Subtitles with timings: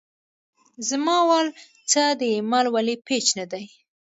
[0.89, 1.47] زما وال
[1.89, 3.63] څۀ د اېمل ولي پېج نۀ دے